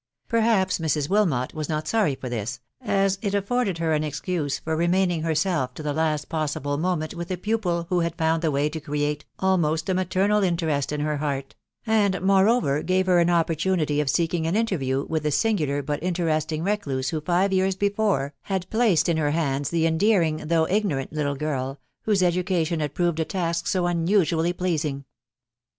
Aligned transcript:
Perhaps 0.27 0.79
Mrs. 0.79 1.11
Wilmot 1.11 1.53
was 1.53 1.69
not 1.69 1.87
sorry 1.87 2.15
for 2.15 2.27
this, 2.27 2.59
as 2.83 3.19
it 3.21 3.35
afforded 3.35 3.77
her 3.77 3.93
an 3.93 4.03
excuse 4.03 4.57
for 4.57 4.75
remaining 4.75 5.21
herself 5.21 5.75
to 5.75 5.83
the 5.83 5.93
last 5.93 6.27
possible 6.27 6.75
mo 6.79 6.95
ment 6.95 7.13
with 7.13 7.29
a 7.29 7.37
pupil 7.37 7.85
who 7.89 7.99
had 7.99 8.15
found 8.17 8.41
the 8.41 8.49
way 8.49 8.67
to 8.67 8.79
create 8.79 9.25
almost 9.37 9.89
a 9.89 9.93
maternal 9.93 10.41
interest 10.41 10.91
in 10.91 11.01
her 11.01 11.17
heart, 11.17 11.53
and 11.85 12.19
moreover 12.19 12.81
gave 12.81 13.05
her 13.05 13.19
an 13.19 13.29
opportunity 13.29 14.01
of 14.01 14.09
seeking 14.09 14.47
an 14.47 14.55
interview 14.55 15.05
with 15.07 15.21
the 15.21 15.29
singular 15.29 15.83
but 15.83 16.01
interesting 16.01 16.63
recluse 16.63 17.09
who 17.09 17.21
five 17.21 17.53
years 17.53 17.75
before 17.75 18.33
had 18.41 18.67
placed 18.71 19.07
in 19.07 19.17
her 19.17 19.29
hands 19.29 19.69
the 19.69 19.85
endearing, 19.85 20.37
though 20.37 20.67
ignorant 20.67 21.13
little 21.13 21.35
girl, 21.35 21.79
whose 22.05 22.23
educa 22.23 22.65
tion 22.65 22.79
had 22.79 22.95
proved 22.95 23.19
a 23.19 23.23
task 23.25 23.67
so 23.67 23.85
unusually 23.85 24.51
pleasing. 24.51 25.05